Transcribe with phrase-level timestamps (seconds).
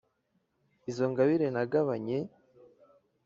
[0.89, 2.17] izo ngabire nagabanye’